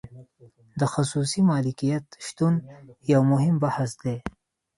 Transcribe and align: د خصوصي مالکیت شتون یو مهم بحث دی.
د 0.79 0.81
خصوصي 0.93 1.41
مالکیت 1.51 2.05
شتون 2.25 2.53
یو 3.13 3.21
مهم 3.31 3.55
بحث 3.63 3.91
دی. 4.03 4.17